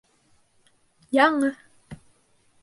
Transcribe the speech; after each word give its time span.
Яңы 1.19 1.51